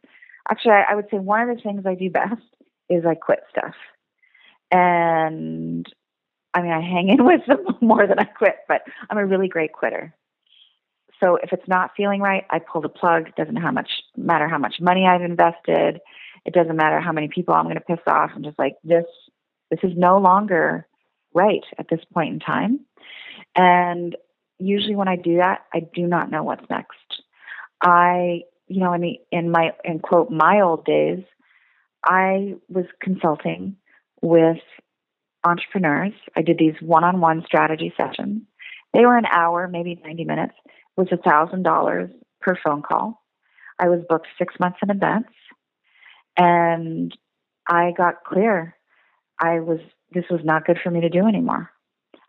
[0.51, 2.43] Actually, I, I would say one of the things I do best
[2.89, 3.75] is I quit stuff.
[4.71, 5.87] And
[6.55, 9.49] I mean, I hang in with them more than I quit, but I'm a really
[9.49, 10.15] great quitter.
[11.21, 13.29] So if it's not feeling right, I pull the plug.
[13.29, 16.01] It doesn't how much matter how much money I've invested.
[16.45, 18.33] It doesn't matter how many people I'm going to piss off.
[18.35, 19.05] I'm just like this.
[19.71, 20.87] This is no longer
[21.35, 22.81] right at this point in time.
[23.55, 24.17] And
[24.59, 26.97] usually when I do that, I do not know what's next.
[27.83, 31.25] I, you know, in the in my in quote my old days,
[32.05, 33.77] I was consulting
[34.21, 34.59] with
[35.45, 36.13] entrepreneurs.
[36.37, 38.43] I did these one on one strategy sessions.
[38.93, 40.55] They were an hour, maybe 90 minutes.
[40.67, 43.23] It was $1,000 per phone call.
[43.79, 45.29] I was booked six months in advance.
[46.37, 47.17] And
[47.69, 48.77] I got clear.
[49.41, 49.81] I was,
[50.15, 51.71] this was not good for me to do anymore.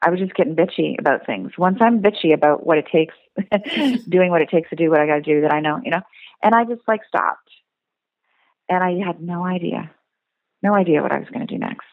[0.01, 1.51] I was just getting bitchy about things.
[1.57, 3.15] Once I'm bitchy about what it takes,
[4.09, 5.91] doing what it takes to do what I got to do that I know, you
[5.91, 6.01] know,
[6.41, 7.49] and I just like stopped.
[8.69, 9.91] And I had no idea,
[10.61, 11.85] no idea what I was going to do next.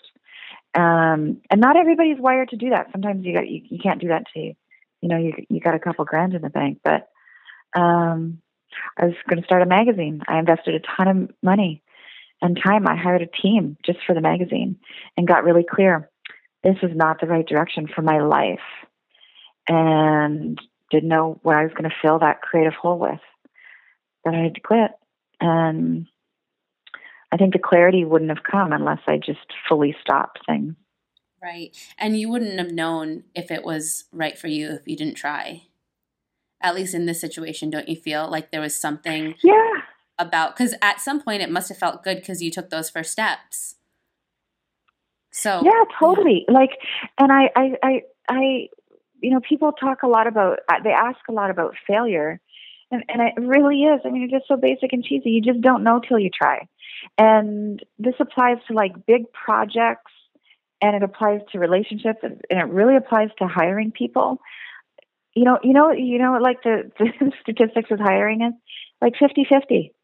[0.75, 2.89] Um, and not everybody's wired to do that.
[2.93, 5.81] Sometimes you got you, you can't do that to you know you you got a
[5.81, 6.79] couple grand in the bank.
[6.85, 7.09] But
[7.75, 8.41] um,
[8.97, 10.23] I was going to start a magazine.
[10.29, 11.83] I invested a ton of money
[12.43, 12.87] and time.
[12.87, 14.77] I hired a team just for the magazine
[15.17, 16.11] and got really clear.
[16.63, 18.59] This is not the right direction for my life,
[19.69, 20.59] and
[20.91, 23.21] didn't know what I was going to fill that creative hole with.
[24.25, 24.91] That I had to quit,
[25.41, 26.07] and
[27.33, 30.75] I think the clarity wouldn't have come unless I just fully stopped things.
[31.43, 31.75] Right.
[31.97, 35.63] And you wouldn't have known if it was right for you if you didn't try.
[36.61, 39.80] At least in this situation, don't you feel like there was something yeah.
[40.21, 43.13] About because at some point it must have felt good because you took those first
[43.13, 43.77] steps.
[45.33, 46.45] So Yeah, totally.
[46.49, 46.55] Yeah.
[46.55, 46.71] Like
[47.19, 48.69] and I, I I I
[49.21, 52.41] you know, people talk a lot about uh, they ask a lot about failure.
[52.91, 54.01] And and it really is.
[54.05, 55.31] I mean, it's just so basic and cheesy.
[55.31, 56.67] You just don't know till you try.
[57.17, 60.13] And this applies to like big projects
[60.83, 64.41] and it applies to relationships and it really applies to hiring people.
[65.35, 68.55] You know, you know, you know, like the, the statistics with hiring is
[69.01, 69.95] like 50 50.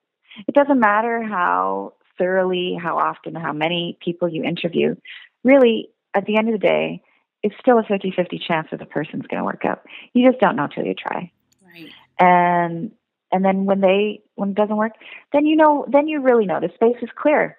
[0.47, 4.97] It doesn't matter how thoroughly, how often, how many people you interview.
[5.45, 7.03] Really, at the end of the day,
[7.43, 9.83] it's still a 50 50 chance that the person's going to work out.
[10.13, 11.31] You just don't know till you try.
[11.63, 11.91] Right.
[12.19, 12.93] And
[13.33, 14.93] and then when they when it doesn't work
[15.33, 17.57] then you know then you really know the space is clear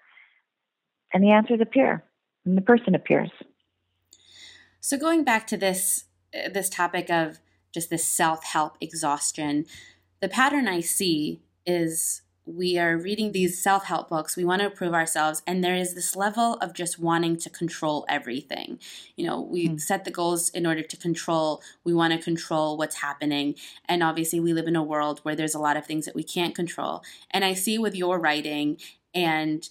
[1.14, 2.04] and the answers appear
[2.46, 3.30] and the person appears
[4.80, 7.40] so going back to this uh, this topic of
[7.74, 9.66] just this self-help exhaustion
[10.22, 14.68] the pattern i see is we are reading these self help books, we want to
[14.68, 18.80] improve ourselves, and there is this level of just wanting to control everything.
[19.16, 19.82] You know, we mm.
[19.82, 23.56] set the goals in order to control, we want to control what's happening.
[23.86, 26.24] And obviously, we live in a world where there's a lot of things that we
[26.24, 27.04] can't control.
[27.32, 28.78] And I see with your writing
[29.14, 29.68] and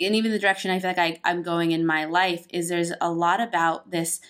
[0.00, 2.92] and even the direction I feel like I, I'm going in my life is there's
[3.00, 4.20] a lot about this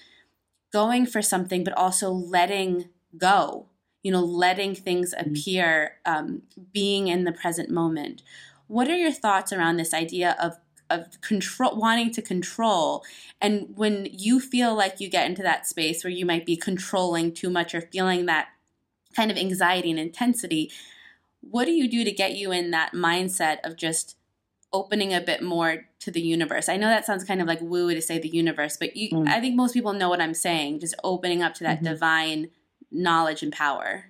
[0.72, 3.66] going for something, but also letting go
[4.02, 5.30] you know, letting things mm-hmm.
[5.30, 8.22] appear, um, being in the present moment.
[8.66, 10.56] What are your thoughts around this idea of
[10.90, 13.04] of control wanting to control
[13.40, 17.32] and when you feel like you get into that space where you might be controlling
[17.32, 18.48] too much or feeling that
[19.14, 20.70] kind of anxiety and intensity
[21.40, 24.16] what do you do to get you in that mindset of just
[24.72, 27.92] opening a bit more to the universe i know that sounds kind of like woo
[27.92, 29.28] to say the universe but you, mm.
[29.28, 31.87] i think most people know what i'm saying just opening up to that mm-hmm.
[31.87, 32.50] divine
[32.90, 34.07] knowledge and power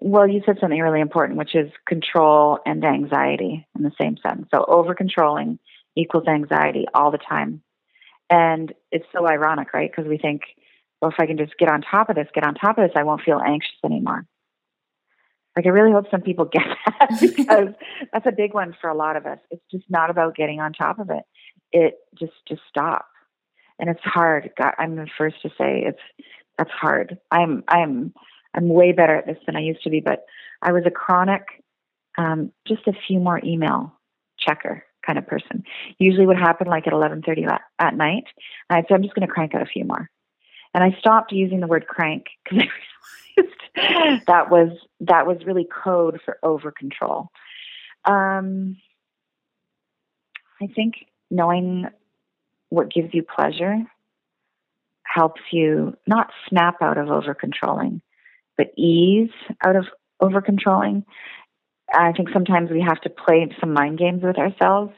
[0.00, 4.46] well, you said something really important, which is control and anxiety in the same sense.
[4.52, 5.58] So over controlling
[5.96, 7.62] equals anxiety all the time.
[8.30, 9.90] And it's so ironic, right?
[9.90, 10.42] Because we think,
[11.00, 12.96] well, if I can just get on top of this, get on top of this,
[12.96, 14.26] I won't feel anxious anymore.
[15.54, 17.68] Like, I really hope some people get that because
[18.12, 19.38] that's a big one for a lot of us.
[19.50, 21.22] It's just not about getting on top of it.
[21.70, 23.06] It just, just stop.
[23.78, 24.50] And it's hard.
[24.58, 26.26] God, I'm the first to say it's,
[26.58, 27.18] that's hard.
[27.30, 28.12] I'm, I'm,
[28.54, 30.24] I'm way better at this than I used to be, but
[30.60, 31.42] I was a chronic,
[32.18, 33.92] um, just a few more email
[34.38, 35.64] checker kind of person.
[35.98, 38.24] Usually would happen like at 11:30 at night.
[38.68, 40.08] And I'd say I'm just going to crank out a few more.
[40.74, 42.66] And I stopped using the word crank because
[43.36, 47.28] I realized that was that was really code for over control.
[48.04, 48.76] Um,
[50.60, 50.94] I think
[51.30, 51.86] knowing
[52.68, 53.84] what gives you pleasure
[55.12, 58.00] helps you not snap out of over controlling,
[58.56, 59.30] but ease
[59.64, 59.86] out of
[60.20, 61.04] over controlling.
[61.92, 64.92] I think sometimes we have to play some mind games with ourselves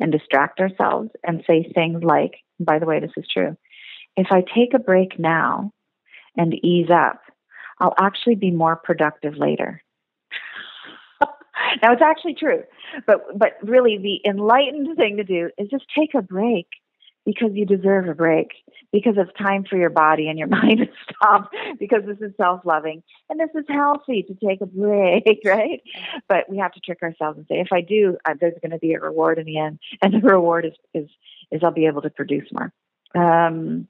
[0.00, 3.56] and distract ourselves and say things like, by the way, this is true.
[4.16, 5.72] If I take a break now
[6.36, 7.20] and ease up,
[7.78, 9.82] I'll actually be more productive later.
[11.20, 12.62] now it's actually true,
[13.06, 16.66] but but really the enlightened thing to do is just take a break
[17.24, 18.48] because you deserve a break,
[18.92, 22.64] because it's time for your body and your mind to stop, because this is self
[22.64, 25.82] loving and this is healthy to take a break, right?
[26.28, 28.78] But we have to trick ourselves and say, if I do, uh, there's going to
[28.78, 31.10] be a reward in the end, and the reward is is
[31.50, 32.72] is I'll be able to produce more.
[33.14, 33.88] Um,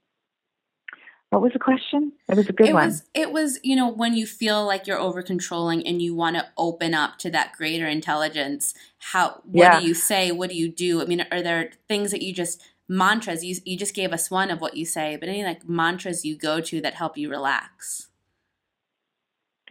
[1.31, 2.13] what was the question?
[2.29, 2.89] It was a good it one.
[2.89, 6.35] Was, it was, you know, when you feel like you're over controlling and you want
[6.37, 9.81] to open up to that greater intelligence, how what yeah.
[9.81, 10.33] do you say?
[10.33, 11.01] What do you do?
[11.01, 12.61] I mean, are there things that you just
[12.91, 13.45] mantras.
[13.45, 16.37] You, you just gave us one of what you say but any like mantras you
[16.37, 18.09] go to that help you relax?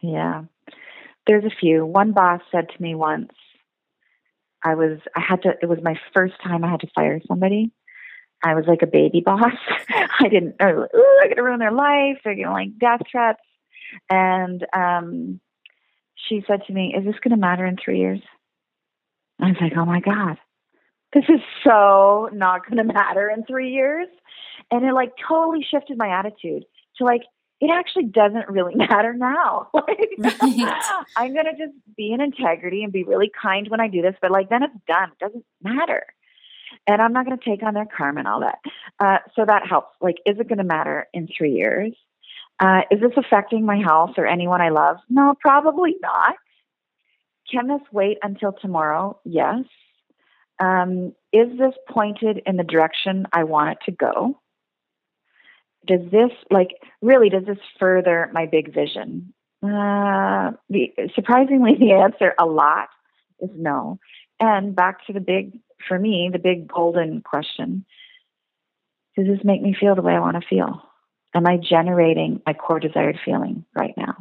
[0.01, 0.43] Yeah.
[1.27, 1.85] There's a few.
[1.85, 3.31] One boss said to me once
[4.63, 7.71] i was i had to it was my first time i had to fire somebody.
[8.43, 9.53] I was like a baby boss.
[10.19, 12.17] I didn't i was like, i gotta ruin their life.
[12.23, 13.41] They're gonna like death threats.
[14.09, 15.39] And um
[16.15, 18.21] she said to me is this gonna matter in three years?
[19.41, 20.37] I was like oh my god
[21.13, 24.07] this is so not going to matter in three years.
[24.71, 26.65] And it like totally shifted my attitude
[26.97, 27.21] to like,
[27.59, 29.69] it actually doesn't really matter now.
[29.73, 31.01] like, right.
[31.15, 34.15] I'm going to just be in integrity and be really kind when I do this,
[34.21, 35.11] but like then it's done.
[35.11, 36.05] It doesn't matter.
[36.87, 38.59] And I'm not going to take on their karma and all that.
[38.99, 39.95] Uh, so that helps.
[40.01, 41.93] Like, is it going to matter in three years?
[42.59, 44.97] Uh, is this affecting my health or anyone I love?
[45.09, 46.35] No, probably not.
[47.51, 49.19] Can this wait until tomorrow?
[49.25, 49.63] Yes
[50.59, 54.39] um, is this pointed in the direction I want it to go?
[55.87, 56.69] Does this, like,
[57.01, 59.33] really, does this further my big vision?
[59.63, 62.89] Uh, the, surprisingly, the answer a lot
[63.39, 63.99] is no.
[64.39, 67.85] And back to the big, for me, the big golden question
[69.17, 70.81] Does this make me feel the way I want to feel?
[71.33, 74.15] Am I generating my core desired feeling right now?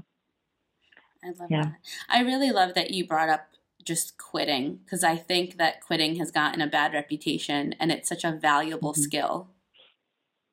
[1.25, 1.63] I love yeah.
[1.63, 1.75] that.
[2.09, 3.49] I really love that you brought up
[3.89, 8.23] just quitting because I think that quitting has gotten a bad reputation and it's such
[8.23, 9.03] a valuable mm-hmm.
[9.03, 9.49] skill.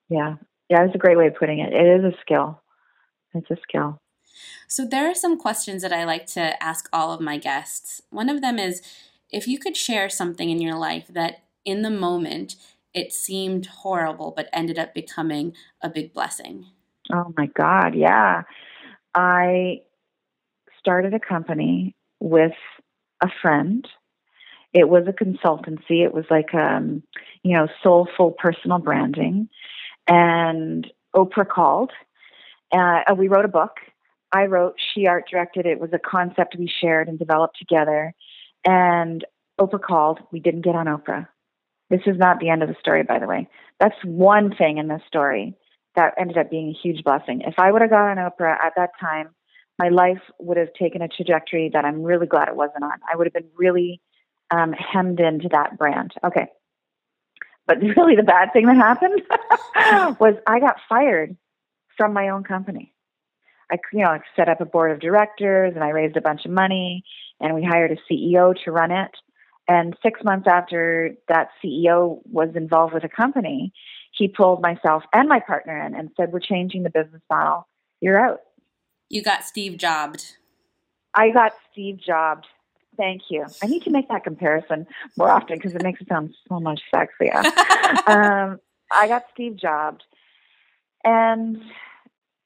[0.10, 0.36] Yeah.
[0.70, 1.74] Yeah, it's a great way of putting it.
[1.74, 2.62] It is a skill.
[3.36, 4.00] It's a skill.
[4.68, 8.02] So there are some questions that I like to ask all of my guests.
[8.10, 8.82] One of them is
[9.30, 12.56] if you could share something in your life that in the moment
[12.94, 16.68] it seemed horrible but ended up becoming a big blessing.
[17.14, 18.44] Oh my God, yeah.
[19.14, 19.82] I
[20.80, 22.54] started a company with
[23.22, 23.88] a friend.
[24.74, 26.04] It was a consultancy.
[26.04, 27.04] It was like um,
[27.44, 29.50] you know, soulful personal branding.
[30.08, 30.86] And
[31.16, 31.92] Oprah called.
[32.72, 33.78] Uh, we wrote a book.
[34.32, 35.66] I wrote, she art directed.
[35.66, 38.14] It was a concept we shared and developed together.
[38.66, 39.24] And
[39.60, 40.20] Oprah called.
[40.32, 41.28] We didn't get on Oprah.
[41.90, 43.48] This is not the end of the story, by the way.
[43.80, 45.56] That's one thing in this story
[45.96, 47.42] that ended up being a huge blessing.
[47.46, 49.30] If I would have got on Oprah at that time,
[49.78, 53.00] my life would have taken a trajectory that I'm really glad it wasn't on.
[53.12, 54.02] I would have been really
[54.52, 56.14] um, hemmed into that brand.
[56.24, 56.48] Okay.
[57.68, 59.22] But really, the bad thing that happened
[60.20, 61.36] was I got fired
[61.98, 62.94] from my own company.
[63.72, 66.46] I, you know, I set up a board of directors and I raised a bunch
[66.46, 67.04] of money
[67.40, 69.12] and we hired a CEO to run it.
[69.68, 73.74] And six months after that CEO was involved with a company,
[74.12, 77.68] he pulled myself and my partner in and said, We're changing the business model.
[78.00, 78.40] You're out.
[79.10, 80.36] You got Steve jobbed.
[81.14, 82.48] I got Steve jobbed.
[82.98, 83.46] Thank you.
[83.62, 84.88] I need to make that comparison
[85.18, 87.44] more often because it makes it sound so much sexier.
[88.08, 88.60] um,
[88.92, 90.04] I got Steve jobbed.
[91.04, 91.58] And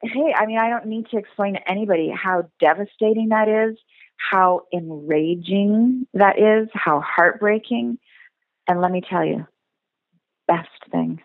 [0.02, 3.78] hey, I mean, I don't need to explain to anybody how devastating that is,
[4.18, 8.00] how enraging that is, how heartbreaking.
[8.68, 9.48] And let me tell you,
[10.48, 11.22] best thing,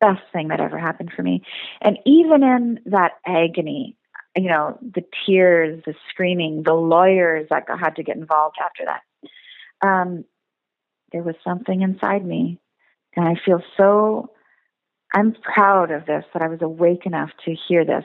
[0.00, 1.42] best thing that ever happened for me.
[1.80, 3.96] And even in that agony,
[4.38, 9.86] you know, the tears, the screaming, the lawyers that had to get involved after that.
[9.86, 10.24] Um,
[11.12, 12.60] there was something inside me,
[13.16, 14.30] and I feel so.
[15.14, 18.04] I'm proud of this that I was awake enough to hear this.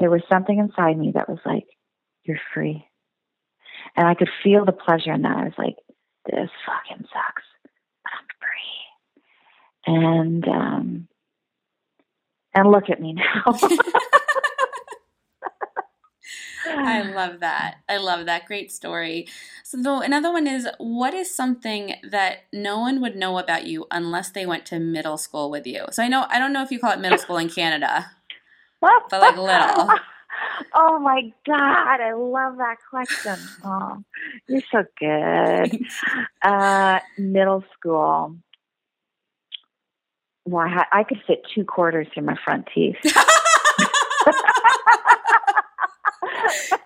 [0.00, 1.66] There was something inside me that was like,
[2.24, 2.86] "You're free,"
[3.96, 5.36] and I could feel the pleasure in that.
[5.36, 5.76] I was like,
[6.24, 7.42] "This fucking sucks,
[8.02, 11.08] but I'm free," and um,
[12.54, 13.52] and look at me now.
[16.68, 17.76] I love that.
[17.88, 18.46] I love that.
[18.46, 19.26] Great story.
[19.64, 23.86] So, though, another one is what is something that no one would know about you
[23.90, 25.86] unless they went to middle school with you?
[25.90, 28.10] So, I know, I don't know if you call it middle school in Canada,
[28.80, 29.90] but like little.
[30.74, 33.36] Oh my God, I love that question.
[33.64, 34.02] Oh,
[34.46, 35.84] you're so good.
[36.42, 38.36] Uh, middle school.
[40.44, 42.96] Well, I, I could fit two quarters through my front teeth.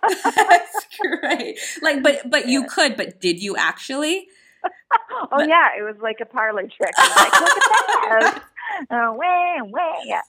[0.03, 1.59] That's great.
[1.81, 4.29] Like, but but you could, but did you actually?
[4.65, 6.93] oh but, yeah, it was like a parlor trick.
[6.99, 7.63] Like, look at
[8.11, 8.43] that.
[8.91, 10.21] Oh, way, way.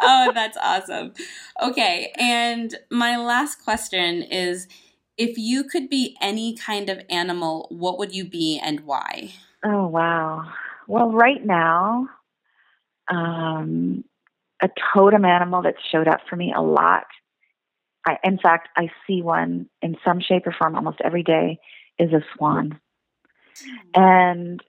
[0.00, 1.12] oh, that's awesome.
[1.62, 4.68] Okay, and my last question is
[5.18, 9.32] if you could be any kind of animal, what would you be and why?
[9.64, 10.44] Oh, wow.
[10.88, 12.08] Well, right now,
[13.08, 14.04] um,
[14.62, 17.04] a totem animal that showed up for me a lot
[18.06, 21.58] I, in fact, I see one in some shape or form almost every day
[21.98, 22.80] is a swan.
[23.56, 24.02] Mm-hmm.
[24.02, 24.62] And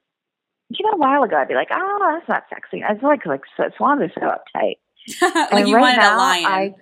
[0.70, 3.26] you know, a while ago, I'd be like, "Oh, that's not sexy." I was like,
[3.26, 3.42] "Like
[3.78, 4.78] swans are so uptight."
[5.22, 6.76] like and you right wanted now, a lion.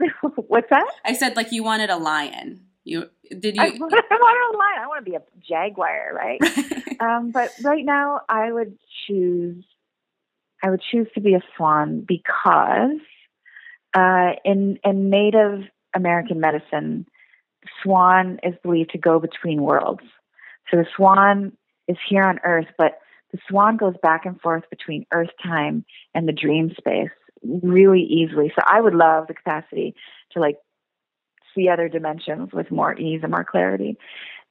[0.00, 0.86] I, what's that?
[1.04, 2.66] I said like you wanted a lion.
[2.84, 3.62] You did you?
[3.62, 4.78] I, I wanted a lion.
[4.80, 6.40] I want to be a jaguar, right?
[7.00, 9.64] um, but right now, I would choose.
[10.62, 13.00] I would choose to be a swan because
[13.98, 15.62] uh, in in Native
[15.94, 17.06] American medicine,
[17.82, 20.02] swan is believed to go between worlds.
[20.70, 21.52] So the swan
[21.88, 23.00] is here on Earth, but
[23.32, 25.84] the swan goes back and forth between Earth time
[26.14, 27.10] and the dream space
[27.42, 28.52] really easily.
[28.54, 29.94] So I would love the capacity
[30.32, 30.56] to like
[31.54, 33.96] see other dimensions with more ease and more clarity.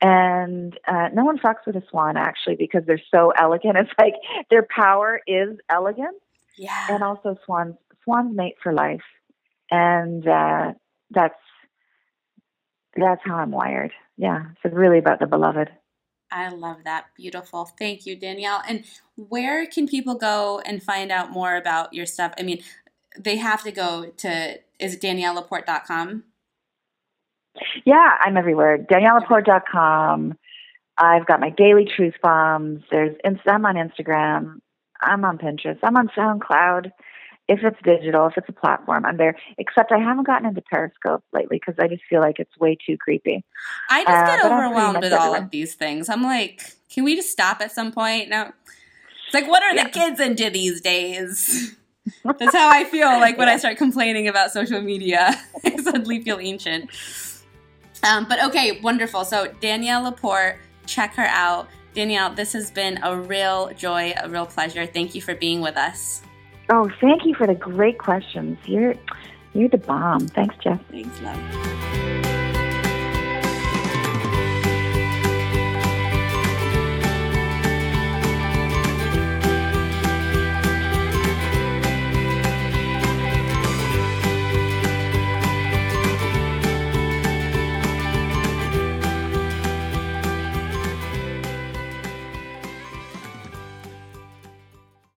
[0.02, 3.78] And uh, no one fucks with a swan actually because they're so elegant.
[3.78, 4.14] It's like
[4.50, 6.22] their power is elegance.
[6.58, 6.88] Yeah.
[6.90, 9.02] And also swans swans mate for life
[9.72, 10.74] and uh,
[11.12, 11.36] that's
[12.96, 13.92] that's how I'm wired.
[14.18, 15.70] Yeah, so really about the beloved.
[16.32, 17.06] I love that.
[17.16, 17.66] Beautiful.
[17.66, 18.62] Thank you, Danielle.
[18.68, 18.84] And
[19.16, 22.34] where can people go and find out more about your stuff?
[22.38, 22.62] I mean,
[23.18, 26.24] they have to go to is it daniellelaporte.com?
[27.86, 28.78] Yeah, I'm everywhere.
[28.78, 30.38] daniellelaporte.com.
[31.00, 32.84] I've got my daily truth bombs.
[32.92, 34.60] There's I'm on Instagram.
[35.02, 35.80] I'm on Pinterest.
[35.84, 36.92] I'm on SoundCloud
[37.48, 39.36] if it's digital, if it's a platform, I'm there.
[39.58, 42.98] Except I haven't gotten into Periscope lately because I just feel like it's way too
[42.98, 43.44] creepy.
[43.90, 46.10] I just uh, get overwhelmed with all of these things.
[46.10, 48.30] I'm like, can we just stop at some point?
[48.30, 48.52] No.
[49.26, 49.86] It's like, what are yeah.
[49.86, 51.76] the kids into these days?
[52.24, 53.56] That's how I feel like when yeah.
[53.56, 55.36] I start complaining about social media.
[55.66, 56.90] I suddenly feel ancient.
[58.04, 59.26] Um, but okay, wonderful.
[59.26, 61.68] So Danielle Laporte, check her out.
[61.94, 64.86] Danielle, this has been a real joy, a real pleasure.
[64.86, 66.22] Thank you for being with us.
[66.70, 68.58] Oh, thank you for the great questions.
[68.66, 68.96] You're
[69.54, 70.28] you're the bomb.
[70.28, 70.82] Thanks, Jeff.
[70.92, 72.27] Thanks, love.